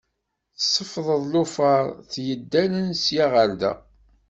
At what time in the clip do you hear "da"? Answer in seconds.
3.59-3.73